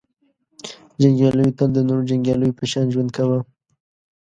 •جنګیالیو 1.01 1.55
تل 1.57 1.69
د 1.73 1.79
نورو 1.87 2.07
جنګیالیو 2.09 2.57
په 2.59 2.63
شان 2.71 2.85
ژوند 2.93 3.09
کاوه. 3.15 3.39